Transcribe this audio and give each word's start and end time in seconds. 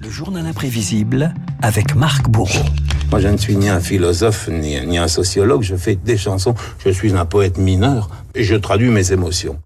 Le 0.00 0.10
journal 0.10 0.46
imprévisible 0.46 1.34
avec 1.60 1.96
Marc 1.96 2.28
Bourreau. 2.28 2.64
Moi, 3.10 3.18
je 3.18 3.26
ne 3.26 3.36
suis 3.36 3.56
ni 3.56 3.68
un 3.68 3.80
philosophe 3.80 4.48
ni, 4.48 4.80
ni 4.86 4.96
un 4.96 5.08
sociologue. 5.08 5.62
Je 5.62 5.74
fais 5.74 5.96
des 5.96 6.16
chansons. 6.16 6.54
Je 6.78 6.90
suis 6.90 7.16
un 7.16 7.24
poète 7.24 7.58
mineur 7.58 8.08
et 8.36 8.44
je 8.44 8.54
traduis 8.54 8.90
mes 8.90 9.12
émotions. 9.12 9.60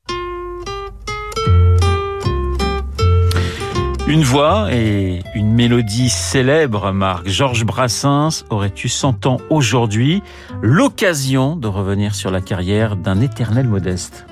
Une 4.08 4.22
voix 4.22 4.68
et 4.72 5.22
une 5.34 5.52
mélodie 5.52 6.08
célèbre, 6.08 6.92
Marc. 6.92 7.28
Georges 7.28 7.64
Brassens 7.64 8.44
aurait 8.48 8.72
eu 8.82 8.88
100 8.88 9.26
ans 9.26 9.38
aujourd'hui, 9.50 10.22
l'occasion 10.62 11.56
de 11.56 11.68
revenir 11.68 12.14
sur 12.14 12.30
la 12.30 12.40
carrière 12.40 12.96
d'un 12.96 13.20
éternel 13.20 13.68
modeste. 13.68 14.24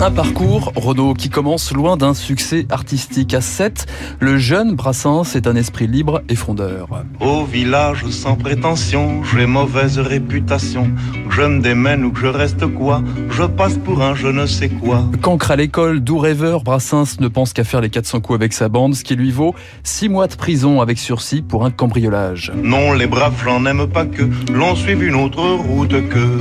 Un 0.00 0.12
parcours, 0.12 0.72
Renaud, 0.76 1.14
qui 1.14 1.28
commence 1.28 1.72
loin 1.72 1.96
d'un 1.96 2.14
succès 2.14 2.66
artistique. 2.70 3.34
À 3.34 3.40
7, 3.40 3.86
le 4.20 4.38
jeune 4.38 4.76
Brassens 4.76 5.34
est 5.34 5.48
un 5.48 5.56
esprit 5.56 5.88
libre 5.88 6.22
et 6.28 6.36
frondeur. 6.36 6.86
Au 7.18 7.44
village 7.44 8.06
sans 8.06 8.36
prétention, 8.36 9.24
j'ai 9.24 9.46
mauvaise 9.46 9.98
réputation. 9.98 10.88
Je 11.30 11.42
me 11.42 11.60
démène 11.60 12.04
ou 12.04 12.12
que 12.12 12.20
je 12.20 12.26
reste 12.28 12.64
quoi, 12.68 13.02
je 13.30 13.42
passe 13.42 13.76
pour 13.76 14.00
un 14.00 14.14
je 14.14 14.28
ne 14.28 14.46
sais 14.46 14.68
quoi. 14.68 15.04
Cancre 15.20 15.50
à 15.50 15.56
l'école, 15.56 15.98
doux 15.98 16.18
rêveur, 16.18 16.62
Brassens 16.62 17.18
ne 17.18 17.26
pense 17.26 17.52
qu'à 17.52 17.64
faire 17.64 17.80
les 17.80 17.90
400 17.90 18.20
coups 18.20 18.36
avec 18.36 18.52
sa 18.52 18.68
bande, 18.68 18.94
ce 18.94 19.02
qui 19.02 19.16
lui 19.16 19.32
vaut 19.32 19.56
6 19.82 20.08
mois 20.10 20.28
de 20.28 20.36
prison 20.36 20.80
avec 20.80 20.98
sursis 20.98 21.42
pour 21.42 21.64
un 21.64 21.72
cambriolage. 21.72 22.52
Non, 22.62 22.92
les 22.92 23.08
braves, 23.08 23.42
j'en 23.44 23.66
aime 23.66 23.88
pas 23.88 24.06
que 24.06 24.22
l'on 24.52 24.76
suive 24.76 25.02
une 25.02 25.16
autre 25.16 25.42
route 25.42 26.08
que 26.08 26.38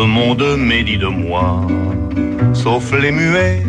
le 0.00 0.06
monde 0.06 0.56
médit 0.56 0.96
de 0.96 1.08
moi 1.08 1.66
sauf 2.54 2.90
les 2.98 3.12
muets. 3.12 3.62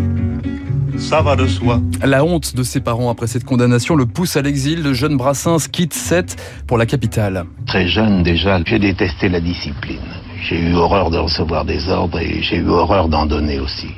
Ça 0.97 1.21
va 1.21 1.35
de 1.35 1.45
soi. 1.45 1.81
La 2.01 2.23
honte 2.23 2.55
de 2.55 2.63
ses 2.63 2.79
parents 2.79 3.09
après 3.09 3.27
cette 3.27 3.43
condamnation 3.43 3.95
le 3.95 4.05
pousse 4.05 4.37
à 4.37 4.41
l'exil. 4.41 4.81
Le 4.81 4.93
jeune 4.93 5.17
Brassens 5.17 5.67
quitte 5.69 5.93
Sète 5.93 6.37
pour 6.67 6.77
la 6.77 6.85
capitale. 6.85 7.43
Très 7.65 7.85
jeune 7.89 8.23
déjà, 8.23 8.61
j'ai 8.65 8.79
détesté 8.79 9.27
la 9.27 9.41
discipline. 9.41 9.99
J'ai 10.47 10.57
eu 10.57 10.73
horreur 10.73 11.09
de 11.09 11.17
recevoir 11.17 11.65
des 11.65 11.89
ordres 11.89 12.19
et 12.19 12.41
j'ai 12.41 12.57
eu 12.57 12.69
horreur 12.69 13.09
d'en 13.09 13.25
donner 13.25 13.59
aussi. 13.59 13.89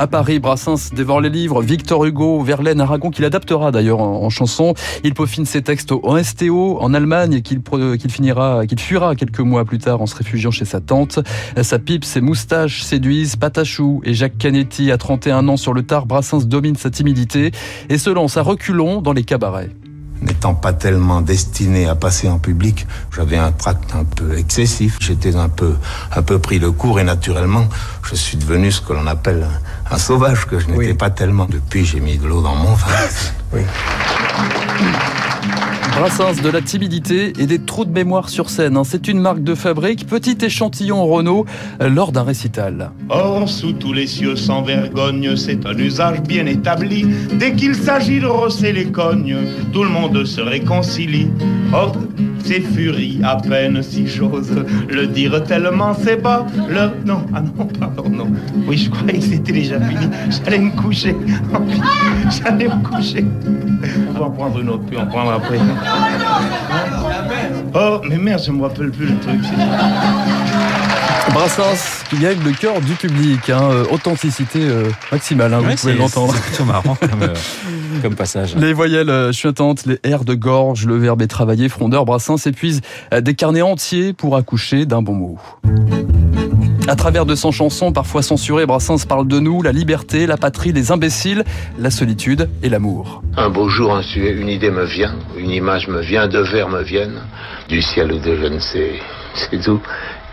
À 0.00 0.06
Paris, 0.06 0.38
Brassens 0.38 0.94
dévore 0.94 1.20
les 1.20 1.28
livres, 1.28 1.60
Victor 1.60 2.04
Hugo, 2.04 2.40
Verlaine, 2.40 2.80
Aragon, 2.80 3.10
qu'il 3.10 3.24
adaptera 3.24 3.72
d'ailleurs 3.72 3.98
en, 3.98 4.30
chanson. 4.30 4.74
Il 5.02 5.12
peaufine 5.12 5.44
ses 5.44 5.62
textes 5.62 5.90
en 5.90 6.22
STO, 6.22 6.78
en 6.80 6.94
Allemagne, 6.94 7.42
qu'il 7.42 7.60
qu'il 7.62 8.10
finira, 8.10 8.64
qu'il 8.66 8.78
fuira 8.78 9.16
quelques 9.16 9.40
mois 9.40 9.64
plus 9.64 9.78
tard 9.78 10.00
en 10.00 10.06
se 10.06 10.14
réfugiant 10.14 10.52
chez 10.52 10.64
sa 10.64 10.80
tante. 10.80 11.18
Sa 11.60 11.80
pipe, 11.80 12.04
ses 12.04 12.20
moustaches 12.20 12.82
séduisent 12.82 13.34
Patachou 13.34 14.00
et 14.04 14.14
Jacques 14.14 14.38
Canetti. 14.38 14.92
À 14.92 14.98
31 14.98 15.48
ans 15.48 15.56
sur 15.56 15.72
le 15.72 15.82
tard, 15.82 16.06
Brassens 16.06 16.46
domine 16.46 16.76
sa 16.76 16.90
timidité 16.90 17.50
et 17.88 17.98
se 17.98 18.10
lance 18.10 18.36
à 18.36 18.42
reculons 18.42 19.02
dans 19.02 19.12
les 19.12 19.24
cabarets. 19.24 19.70
N'étant 20.20 20.54
pas 20.54 20.72
tellement 20.72 21.20
destiné 21.20 21.88
à 21.88 21.94
passer 21.94 22.28
en 22.28 22.38
public, 22.38 22.86
j'avais 23.14 23.36
un 23.36 23.52
tract 23.52 23.94
un 23.94 24.04
peu 24.04 24.36
excessif. 24.36 24.96
J'étais 25.00 25.36
un 25.36 25.48
peu, 25.48 25.74
un 26.14 26.22
peu 26.22 26.38
pris 26.38 26.58
de 26.58 26.68
court 26.68 26.98
et 27.00 27.04
naturellement, 27.04 27.68
je 28.02 28.14
suis 28.14 28.36
devenu 28.36 28.72
ce 28.72 28.80
que 28.80 28.92
l'on 28.92 29.06
appelle 29.06 29.46
un, 29.90 29.94
un, 29.94 29.98
sauvage, 29.98 30.46
que 30.46 30.58
je 30.58 30.66
n'étais 30.66 30.78
oui. 30.78 30.94
pas 30.94 31.10
tellement. 31.10 31.46
Depuis, 31.46 31.84
j'ai 31.84 32.00
mis 32.00 32.18
de 32.18 32.26
l'eau 32.26 32.42
dans 32.42 32.54
mon 32.54 32.74
vin. 32.74 32.86
Oui. 33.52 33.62
Brassens 35.98 36.40
de 36.42 36.48
la 36.48 36.60
timidité 36.60 37.32
et 37.40 37.46
des 37.46 37.58
trous 37.58 37.84
de 37.84 37.90
mémoire 37.90 38.28
sur 38.28 38.50
scène. 38.50 38.76
hein. 38.76 38.84
C'est 38.84 39.08
une 39.08 39.18
marque 39.18 39.42
de 39.42 39.56
fabrique, 39.56 40.06
petit 40.06 40.38
échantillon 40.40 41.04
Renault 41.04 41.44
euh, 41.82 41.88
lors 41.88 42.12
d'un 42.12 42.22
récital. 42.22 42.92
Or, 43.08 43.48
sous 43.48 43.72
tous 43.72 43.92
les 43.92 44.06
cieux 44.06 44.36
sans 44.36 44.62
vergogne, 44.62 45.34
c'est 45.34 45.66
un 45.66 45.76
usage 45.76 46.22
bien 46.22 46.46
établi. 46.46 47.04
Dès 47.34 47.52
qu'il 47.54 47.74
s'agit 47.74 48.20
de 48.20 48.26
rosser 48.26 48.72
les 48.72 48.86
cognes, 48.86 49.38
tout 49.72 49.82
le 49.82 49.90
monde 49.90 50.24
se 50.24 50.40
réconcilie. 50.40 51.30
Oh, 51.74 51.90
c'est 52.44 52.60
furie 52.60 53.18
à 53.24 53.34
peine 53.34 53.82
si 53.82 54.06
j'ose 54.06 54.64
le 54.88 55.06
dire 55.08 55.42
tellement 55.42 55.94
c'est 56.00 56.22
bas. 56.22 56.46
Le... 56.68 56.90
Non, 57.04 57.26
ah 57.34 57.40
non, 57.40 57.66
pardon, 57.80 58.08
non. 58.08 58.28
Oui, 58.68 58.76
je 58.78 58.88
croyais 58.88 59.18
que 59.18 59.24
c'était 59.24 59.52
déjà 59.52 59.80
fini. 59.80 60.06
J'allais 60.30 60.58
me 60.60 60.70
coucher. 60.80 61.16
J'allais 62.42 62.68
me 62.68 62.82
coucher. 62.82 63.24
On 64.08 64.18
va 64.18 64.26
en 64.26 64.30
prendre 64.30 64.60
une 64.60 64.68
autre, 64.70 64.84
puis 64.86 64.96
on 64.98 65.06
prendra 65.06 65.34
après. 65.34 65.58
Oh, 67.74 68.00
mais 68.08 68.16
merde, 68.18 68.42
je 68.44 68.50
me 68.52 68.62
rappelle 68.62 68.90
plus 68.90 69.06
le 69.06 69.18
truc. 69.18 69.40
Brassens 71.32 72.04
qui 72.08 72.16
gagne 72.18 72.38
le 72.42 72.52
cœur 72.52 72.80
du 72.80 72.94
public, 72.94 73.50
hein, 73.50 73.60
euh, 73.70 73.84
authenticité 73.90 74.60
euh, 74.62 74.88
maximale, 75.12 75.52
hein, 75.52 75.60
Ouais, 75.60 75.74
vous 75.74 75.80
pouvez 75.80 75.94
l'entendre. 75.94 76.32
C'est 76.34 76.42
plutôt 76.42 76.64
marrant 76.64 76.94
comme, 76.94 77.22
euh, 77.22 77.34
comme 78.02 78.14
passage. 78.14 78.56
Les 78.56 78.72
voyelles 78.72 79.10
euh, 79.10 79.30
chuintantes, 79.30 79.84
les 79.84 79.98
airs 80.04 80.24
de 80.24 80.34
gorge, 80.34 80.86
le 80.86 80.96
verbe 80.96 81.20
est 81.22 81.26
travaillé, 81.26 81.68
frondeur, 81.68 82.06
Brassens 82.06 82.46
épuise 82.46 82.80
euh, 83.12 83.20
des 83.20 83.34
carnets 83.34 83.62
entiers 83.62 84.14
pour 84.14 84.36
accoucher 84.36 84.86
d'un 84.86 85.02
bon 85.02 85.14
mot. 85.14 85.38
À 86.88 86.96
travers 86.96 87.26
de 87.26 87.34
son 87.34 87.52
chanson, 87.52 87.92
parfois 87.92 88.22
censurée, 88.22 88.64
Brassens 88.64 89.04
parle 89.06 89.28
de 89.28 89.38
nous, 89.40 89.60
la 89.60 89.72
liberté, 89.72 90.26
la 90.26 90.38
patrie, 90.38 90.72
les 90.72 90.90
imbéciles, 90.90 91.44
la 91.78 91.90
solitude 91.90 92.48
et 92.62 92.70
l'amour. 92.70 93.22
Un 93.36 93.50
beau 93.50 93.68
jour, 93.68 94.00
une 94.16 94.48
idée 94.48 94.70
me 94.70 94.84
vient, 94.84 95.14
une 95.36 95.50
image 95.50 95.86
me 95.88 96.00
vient, 96.00 96.26
deux 96.28 96.44
vers 96.44 96.70
me 96.70 96.82
viennent, 96.82 97.20
du 97.68 97.82
ciel 97.82 98.10
ou 98.10 98.18
de 98.18 98.34
je 98.36 98.46
ne 98.46 98.58
sais, 98.58 98.92
c'est 99.34 99.60
tout. 99.60 99.82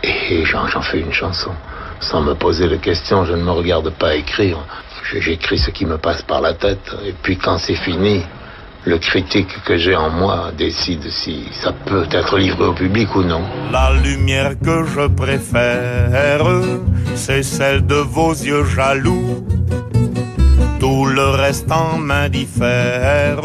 Et 0.02 0.46
j'en 0.46 0.80
fais 0.80 1.00
une 1.00 1.12
chanson. 1.12 1.50
Sans 2.00 2.22
me 2.22 2.32
poser 2.32 2.68
de 2.68 2.76
questions, 2.76 3.26
je 3.26 3.34
ne 3.34 3.42
me 3.42 3.50
regarde 3.50 3.90
pas 3.90 4.16
écrire. 4.16 4.58
J'écris 5.12 5.58
ce 5.58 5.70
qui 5.70 5.84
me 5.84 5.98
passe 5.98 6.22
par 6.22 6.40
la 6.40 6.54
tête. 6.54 6.90
Et 7.06 7.12
puis 7.22 7.36
quand 7.36 7.58
c'est 7.58 7.74
fini, 7.74 8.22
le 8.86 8.98
critique 8.98 9.52
que 9.64 9.76
j'ai 9.76 9.96
en 9.96 10.10
moi 10.10 10.52
décide 10.56 11.10
si 11.10 11.48
ça 11.60 11.72
peut 11.72 12.06
être 12.12 12.38
livré 12.38 12.66
au 12.66 12.72
public 12.72 13.14
ou 13.16 13.24
non. 13.24 13.42
La 13.72 13.92
lumière 13.92 14.52
que 14.60 14.84
je 14.84 15.08
préfère, 15.08 16.46
c'est 17.16 17.42
celle 17.42 17.84
de 17.84 17.96
vos 17.96 18.32
yeux 18.32 18.64
jaloux. 18.64 19.44
Tout 20.78 21.06
le 21.06 21.28
reste 21.30 21.70
en 21.72 21.98
m'indiffère. 21.98 23.40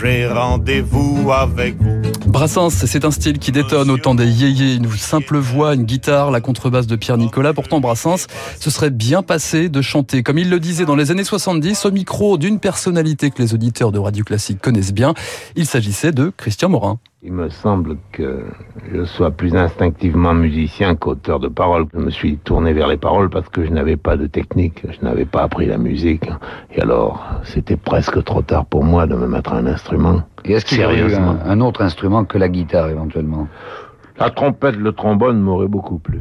J'ai 0.00 0.26
rendez-vous 0.26 1.30
avec 1.32 1.76
vous. 1.76 1.95
Brassens, 2.36 2.84
c'est 2.84 3.06
un 3.06 3.10
style 3.10 3.38
qui 3.38 3.50
détonne 3.50 3.90
autant 3.90 4.14
des 4.14 4.28
yéyés, 4.28 4.74
une 4.74 4.90
simple 4.90 5.38
voix, 5.38 5.72
une 5.72 5.84
guitare, 5.84 6.30
la 6.30 6.42
contrebasse 6.42 6.86
de 6.86 6.94
Pierre 6.94 7.16
Nicolas. 7.16 7.54
Pourtant, 7.54 7.80
Brassens, 7.80 8.26
ce 8.60 8.68
serait 8.68 8.90
bien 8.90 9.22
passé 9.22 9.70
de 9.70 9.80
chanter, 9.80 10.22
comme 10.22 10.36
il 10.36 10.50
le 10.50 10.60
disait 10.60 10.84
dans 10.84 10.96
les 10.96 11.10
années 11.10 11.24
70, 11.24 11.86
au 11.86 11.92
micro 11.92 12.36
d'une 12.36 12.60
personnalité 12.60 13.30
que 13.30 13.40
les 13.40 13.54
auditeurs 13.54 13.90
de 13.90 13.98
Radio 13.98 14.22
Classique 14.22 14.60
connaissent 14.60 14.92
bien. 14.92 15.14
Il 15.56 15.64
s'agissait 15.64 16.12
de 16.12 16.30
Christian 16.36 16.68
Morin. 16.68 16.98
Il 17.22 17.32
me 17.32 17.48
semble 17.48 17.96
que 18.12 18.44
je 18.92 19.04
sois 19.04 19.30
plus 19.30 19.56
instinctivement 19.56 20.34
musicien 20.34 20.94
qu'auteur 20.94 21.40
de 21.40 21.48
paroles. 21.48 21.86
Je 21.94 21.98
me 21.98 22.10
suis 22.10 22.36
tourné 22.36 22.72
vers 22.72 22.86
les 22.88 22.98
paroles 22.98 23.30
parce 23.30 23.48
que 23.48 23.64
je 23.64 23.70
n'avais 23.70 23.96
pas 23.96 24.16
de 24.16 24.26
technique, 24.26 24.82
je 24.88 25.04
n'avais 25.04 25.24
pas 25.24 25.42
appris 25.42 25.66
la 25.66 25.78
musique. 25.78 26.28
Et 26.72 26.80
alors, 26.82 27.24
c'était 27.42 27.76
presque 27.76 28.22
trop 28.22 28.42
tard 28.42 28.66
pour 28.66 28.84
moi 28.84 29.06
de 29.06 29.16
me 29.16 29.26
mettre 29.26 29.54
à 29.54 29.56
un 29.56 29.66
instrument. 29.66 30.22
Et 30.44 30.52
est-ce 30.52 30.66
qu'il 30.66 30.78
y 30.80 30.84
aurait 30.84 30.94
eu 30.94 30.98
Sérieusement. 30.98 31.36
un, 31.44 31.50
un 31.50 31.60
autre 31.62 31.82
instrument 31.82 32.24
que 32.24 32.38
la 32.38 32.48
guitare 32.48 32.90
éventuellement? 32.90 33.48
La 34.18 34.30
trompette, 34.30 34.76
le 34.76 34.92
trombone 34.92 35.40
m'aurait 35.40 35.68
beaucoup 35.68 35.98
plu. 35.98 36.20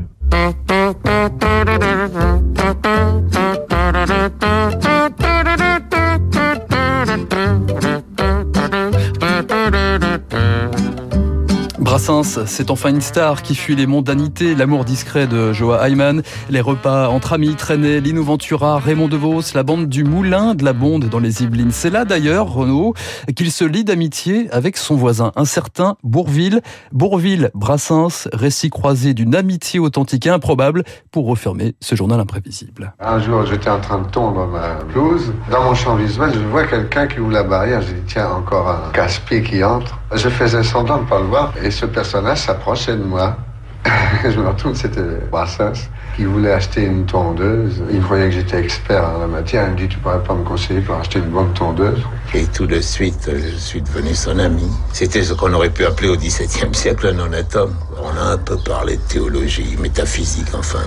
Brassens, 12.05 12.45
c'est 12.45 12.69
enfin 12.69 12.89
une 12.89 13.01
star 13.01 13.41
qui 13.41 13.55
fuit 13.55 13.75
les 13.75 13.87
mondanités, 13.87 14.53
l'amour 14.53 14.85
discret 14.85 15.25
de 15.25 15.53
Joa 15.53 15.89
Hyman, 15.89 16.21
les 16.51 16.61
repas 16.61 17.07
entre 17.07 17.33
amis 17.33 17.55
traînés, 17.55 17.99
Lino 17.99 18.23
Ventura, 18.23 18.77
Raymond 18.77 19.07
DeVos, 19.07 19.55
la 19.55 19.63
bande 19.63 19.89
du 19.89 20.03
Moulin 20.03 20.53
de 20.53 20.63
la 20.63 20.73
Bonde 20.73 21.05
dans 21.05 21.17
les 21.17 21.41
Yvelines. 21.41 21.71
C'est 21.71 21.89
là 21.89 22.05
d'ailleurs, 22.05 22.53
Renaud, 22.53 22.93
qu'il 23.35 23.51
se 23.51 23.65
lie 23.65 23.83
d'amitié 23.83 24.47
avec 24.51 24.77
son 24.77 24.93
voisin, 24.93 25.31
un 25.35 25.45
certain 25.45 25.97
Bourville. 26.03 26.61
Bourville, 26.91 27.49
Brassens, 27.55 28.27
récit 28.33 28.69
croisé 28.69 29.15
d'une 29.15 29.33
amitié 29.33 29.79
authentique 29.79 30.27
et 30.27 30.29
improbable 30.29 30.83
pour 31.09 31.25
refermer 31.25 31.73
ce 31.79 31.95
journal 31.95 32.19
imprévisible. 32.19 32.93
Un 32.99 33.19
jour, 33.19 33.47
j'étais 33.47 33.71
en 33.71 33.79
train 33.79 33.97
de 33.97 34.07
tondre 34.09 34.45
ma 34.45 34.75
blouse. 34.83 35.33
Dans 35.49 35.63
mon 35.63 35.73
champ 35.73 35.95
visuel, 35.95 36.31
je 36.35 36.39
vois 36.51 36.67
quelqu'un 36.67 37.07
qui 37.07 37.19
ouvre 37.19 37.31
la 37.31 37.43
barrière. 37.43 37.81
Je 37.81 37.93
dis, 37.93 38.01
tiens, 38.05 38.29
encore 38.29 38.69
un 38.69 38.91
casse-pied 38.91 39.41
qui 39.41 39.63
entre. 39.63 39.97
Je 40.13 40.29
faisais 40.29 40.63
semblant 40.63 40.97
de 40.97 41.03
ne 41.03 41.07
pas 41.07 41.19
le 41.19 41.25
voir 41.25 41.53
et 41.63 41.71
ce 41.71 41.85
personnage 41.85 42.39
s'approchait 42.39 42.95
de 42.95 43.03
moi. 43.03 43.37
je 44.23 44.39
me 44.39 44.47
retourne, 44.47 44.75
c'était 44.75 45.01
Brassens 45.31 45.89
qui 46.15 46.23
voulait 46.25 46.53
acheter 46.53 46.83
une 46.83 47.05
tondeuse. 47.05 47.83
Il 47.91 47.99
voyait 47.99 48.25
que 48.29 48.35
j'étais 48.35 48.59
expert 48.59 49.03
en 49.03 49.19
la 49.19 49.27
matière. 49.27 49.65
Il 49.67 49.73
me 49.73 49.77
dit, 49.77 49.87
tu 49.87 49.99
pourrais 49.99 50.23
pas 50.23 50.33
me 50.33 50.43
conseiller 50.43 50.79
pour 50.81 50.95
acheter 50.95 51.19
une 51.19 51.29
bonne 51.29 51.53
tondeuse 51.53 51.99
Et 52.33 52.45
tout 52.45 52.65
de 52.65 52.79
suite, 52.79 53.29
je 53.33 53.55
suis 53.57 53.81
devenu 53.81 54.15
son 54.15 54.39
ami. 54.39 54.67
C'était 54.93 55.23
ce 55.23 55.33
qu'on 55.33 55.53
aurait 55.53 55.69
pu 55.69 55.85
appeler 55.85 56.09
au 56.09 56.15
XVIIe 56.15 56.73
siècle 56.73 57.07
un 57.07 57.19
honnête 57.19 57.55
homme. 57.55 57.75
On 58.01 58.17
a 58.17 58.33
un 58.33 58.37
peu 58.37 58.57
parlé 58.57 58.97
de 58.97 59.01
théologie, 59.01 59.75
métaphysique, 59.79 60.47
enfin. 60.57 60.79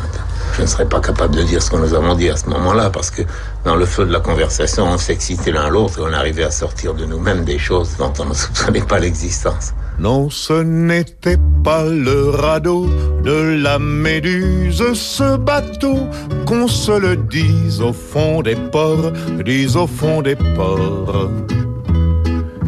Je 0.58 0.62
ne 0.62 0.66
serais 0.66 0.88
pas 0.88 1.00
capable 1.00 1.36
de 1.36 1.42
dire 1.44 1.62
ce 1.62 1.70
que 1.70 1.76
nous 1.76 1.94
avons 1.94 2.16
dit 2.16 2.28
à 2.28 2.36
ce 2.36 2.48
moment-là, 2.48 2.90
parce 2.90 3.12
que 3.12 3.22
dans 3.64 3.76
le 3.76 3.86
feu 3.86 4.04
de 4.04 4.12
la 4.12 4.18
conversation, 4.18 4.86
on 4.86 4.98
s'excitait 4.98 5.52
l'un 5.52 5.68
l'autre 5.68 6.00
et 6.00 6.02
on 6.02 6.12
arrivait 6.12 6.42
à 6.42 6.50
sortir 6.50 6.94
de 6.94 7.04
nous-mêmes 7.04 7.44
des 7.44 7.58
choses 7.58 7.96
dont 7.96 8.12
on 8.18 8.24
ne 8.24 8.34
soupçonnait 8.34 8.80
pas 8.82 8.98
l'existence. 8.98 9.72
Non, 10.00 10.30
ce 10.30 10.54
n'était 10.54 11.38
pas 11.62 11.84
le 11.84 12.30
radeau 12.30 12.88
de 13.22 13.56
la 13.62 13.78
Méduse, 13.78 14.82
ce 14.94 15.36
bateau, 15.36 16.08
qu'on 16.44 16.66
se 16.66 16.90
le 16.90 17.16
dise 17.16 17.80
au 17.80 17.92
fond 17.92 18.42
des 18.42 18.56
ports, 18.56 19.12
dise 19.44 19.76
au 19.76 19.86
fond 19.86 20.22
des 20.22 20.34
ports. 20.34 21.30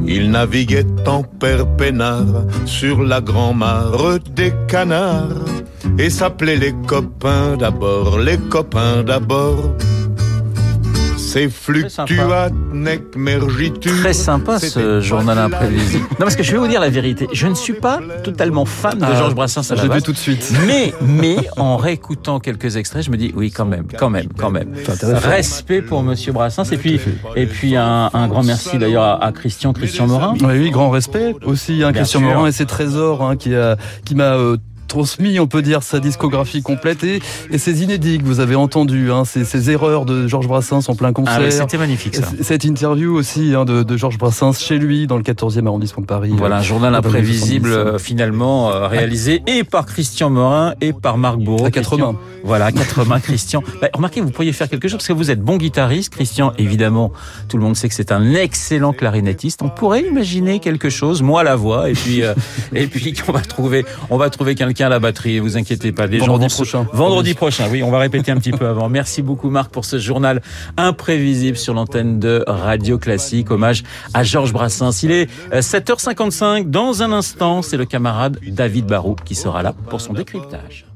Il 0.06 0.30
naviguait 0.30 0.86
en 1.06 1.24
père 1.24 1.66
peinard 1.76 2.44
sur 2.66 3.02
la 3.02 3.20
grand-mare 3.20 4.20
des 4.34 4.52
canards 4.68 5.59
et 5.98 6.10
s'appelait 6.10 6.56
les 6.56 6.74
copains 6.86 7.56
d'abord, 7.56 8.18
les 8.18 8.38
copains 8.38 9.02
d'abord. 9.02 9.74
C'est 11.16 11.48
fluctuat 11.48 12.50
nec 12.72 13.14
mergitur. 13.14 13.92
Très 14.00 14.12
sympa 14.12 14.58
ce 14.58 15.00
journal 15.00 15.38
imprévisible. 15.38 16.04
Non, 16.12 16.16
parce 16.20 16.34
que 16.34 16.42
je 16.42 16.50
vais 16.50 16.58
vous 16.58 16.66
dire 16.66 16.80
la 16.80 16.88
vérité. 16.90 17.28
Je 17.32 17.46
ne 17.46 17.54
suis 17.54 17.74
pas 17.74 18.00
totalement 18.24 18.64
fan 18.64 18.98
de 18.98 19.04
Ah, 19.04 19.14
Georges 19.14 19.36
Brassens 19.36 19.70
à 19.70 19.76
la 19.76 19.84
base. 19.86 20.02
tout 20.02 20.10
de 20.12 20.16
suite. 20.16 20.52
Mais, 20.66 20.92
mais, 21.00 21.36
en 21.56 21.76
réécoutant 21.76 22.40
quelques 22.40 22.74
extraits, 22.76 23.04
je 23.04 23.12
me 23.12 23.16
dis, 23.16 23.32
oui, 23.36 23.52
quand 23.52 23.64
même, 23.64 23.84
quand 23.96 24.10
même, 24.10 24.26
quand 24.36 24.50
même. 24.50 24.72
Respect 25.22 25.82
pour 25.82 26.02
Monsieur 26.02 26.32
Brassens. 26.32 26.64
Et 26.72 26.76
puis, 26.78 26.98
et 27.36 27.46
puis 27.46 27.76
un, 27.76 28.10
un 28.12 28.26
grand 28.26 28.42
merci 28.42 28.78
d'ailleurs 28.78 29.04
à, 29.04 29.24
à 29.24 29.30
Christian, 29.30 29.72
Christian 29.72 30.08
Morin. 30.08 30.34
Oui, 30.40 30.58
oui, 30.58 30.70
grand 30.70 30.90
respect 30.90 31.36
aussi, 31.44 31.84
hein, 31.84 31.92
Christian 31.92 32.18
sûr. 32.20 32.28
Morin 32.28 32.48
et 32.48 32.52
ses 32.52 32.66
trésors, 32.66 33.22
hein, 33.22 33.36
qui 33.36 33.54
a, 33.54 33.76
qui 34.04 34.16
m'a 34.16 34.34
euh, 34.34 34.56
transmis, 34.90 35.40
on 35.40 35.46
peut 35.46 35.62
dire, 35.62 35.82
sa 35.82 36.00
discographie 36.00 36.62
complète 36.62 37.02
et, 37.04 37.20
et 37.50 37.56
ses 37.58 37.82
inédits 37.82 38.18
que 38.18 38.24
vous 38.24 38.40
avez 38.40 38.56
entendus, 38.56 39.10
hein, 39.10 39.24
ces, 39.24 39.44
ces 39.44 39.70
erreurs 39.70 40.04
de 40.04 40.26
Georges 40.26 40.48
Brassens 40.48 40.88
en 40.88 40.94
plein 40.94 41.12
concert. 41.12 41.36
Ah 41.38 41.42
oui, 41.44 41.50
c'était 41.52 41.78
magnifique 41.78 42.16
ça. 42.16 42.24
Cette 42.42 42.64
interview 42.64 43.14
aussi 43.14 43.54
hein, 43.54 43.64
de, 43.64 43.82
de 43.82 43.96
Georges 43.96 44.18
Brassens 44.18 44.52
chez 44.58 44.78
lui 44.78 45.06
dans 45.06 45.16
le 45.16 45.22
14e 45.22 45.66
arrondissement 45.66 46.02
de 46.02 46.06
Paris. 46.06 46.32
Voilà, 46.36 46.56
un 46.58 46.62
journal 46.62 46.94
imprévisible 46.94 47.70
70. 47.70 47.88
euh, 47.94 47.98
finalement 47.98 48.70
euh, 48.70 48.86
réalisé 48.88 49.42
et 49.46 49.64
par 49.64 49.86
Christian 49.86 50.28
Morin 50.30 50.74
et 50.80 50.92
par 50.92 51.16
Marc 51.18 51.38
Bourreau. 51.38 51.64
À 51.66 51.70
quatre 51.70 51.88
Christian- 51.90 52.12
mains. 52.14 52.18
Voilà, 52.42 52.66
à 52.66 52.72
quatre 52.72 53.04
mains, 53.06 53.20
Christian. 53.20 53.62
Bah, 53.80 53.88
remarquez, 53.94 54.20
vous 54.20 54.30
pourriez 54.30 54.52
faire 54.52 54.68
quelque 54.68 54.88
chose 54.88 54.98
parce 54.98 55.08
que 55.08 55.12
vous 55.12 55.30
êtes 55.30 55.40
bon 55.40 55.56
guitariste. 55.56 56.12
Christian, 56.12 56.52
évidemment, 56.58 57.12
tout 57.48 57.56
le 57.56 57.62
monde 57.62 57.76
sait 57.76 57.88
que 57.88 57.94
c'est 57.94 58.12
un 58.12 58.34
excellent 58.34 58.92
clarinettiste. 58.92 59.62
On 59.62 59.68
pourrait 59.70 60.02
imaginer 60.02 60.58
quelque 60.58 60.90
chose, 60.90 61.22
moi 61.22 61.44
la 61.44 61.54
voix, 61.56 61.88
et 61.90 61.92
puis 61.92 62.22
euh, 62.22 62.34
et 62.74 62.86
puis 62.86 63.14
on 63.28 63.32
va 63.32 63.40
trouver, 63.40 63.84
on 64.10 64.16
va 64.16 64.28
trouver 64.30 64.54
quelqu'un 64.54 64.79
à 64.82 64.88
la 64.88 64.98
batterie. 64.98 65.38
Vous 65.38 65.56
inquiétez 65.56 65.92
pas. 65.92 66.06
Les 66.06 66.18
Vendredi 66.18 66.48
prochain. 66.48 66.86
Vendredi 66.92 67.34
prochain. 67.34 67.68
Oui, 67.70 67.82
on 67.82 67.90
va 67.90 67.98
répéter 67.98 68.30
un 68.30 68.36
petit 68.36 68.52
peu 68.52 68.66
avant. 68.66 68.88
Merci 68.88 69.22
beaucoup, 69.22 69.50
Marc, 69.50 69.70
pour 69.70 69.84
ce 69.84 69.98
journal 69.98 70.42
imprévisible 70.76 71.56
sur 71.56 71.74
l'antenne 71.74 72.18
de 72.18 72.44
Radio 72.46 72.98
Classique. 72.98 73.50
Hommage 73.50 73.82
à 74.14 74.22
Georges 74.22 74.52
Brassens. 74.52 75.02
Il 75.02 75.10
est 75.10 75.28
euh, 75.52 75.60
7h55. 75.60 76.70
Dans 76.70 77.02
un 77.02 77.12
instant, 77.12 77.62
c'est 77.62 77.76
le 77.76 77.84
camarade 77.84 78.38
David 78.46 78.86
Barou 78.86 79.16
qui 79.24 79.34
sera 79.34 79.62
là 79.62 79.74
pour 79.88 80.00
son 80.00 80.12
décryptage. 80.12 80.89